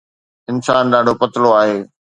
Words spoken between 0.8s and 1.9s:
ڏاڍو پتلو آهي